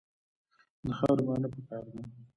[0.85, 1.99] د خاورې معاینه پکار ده.